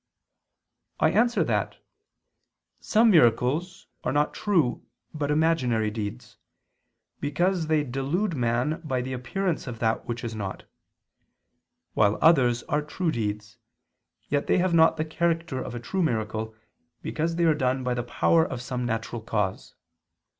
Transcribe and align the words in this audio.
I 0.99 1.11
answer 1.11 1.43
that, 1.43 1.77
Some 2.79 3.11
miracles 3.11 3.85
are 4.03 4.11
not 4.11 4.33
true 4.33 4.83
but 5.13 5.29
imaginary 5.29 5.91
deeds, 5.91 6.37
because 7.19 7.67
they 7.67 7.83
delude 7.83 8.35
man 8.35 8.81
by 8.83 9.03
the 9.03 9.13
appearance 9.13 9.67
of 9.67 9.77
that 9.77 10.05
which 10.07 10.23
is 10.23 10.33
not; 10.33 10.63
while 11.93 12.17
others 12.19 12.63
are 12.63 12.81
true 12.81 13.11
deeds, 13.11 13.59
yet 14.27 14.47
they 14.47 14.57
have 14.57 14.73
not 14.73 14.97
the 14.97 15.05
character 15.05 15.61
of 15.61 15.75
a 15.75 15.79
true 15.79 16.01
miracle, 16.01 16.55
because 17.03 17.35
they 17.35 17.43
are 17.43 17.53
done 17.53 17.83
by 17.83 17.93
the 17.93 18.01
power 18.01 18.43
of 18.43 18.59
some 18.63 18.87
natural 18.87 19.21
cause. 19.21 19.75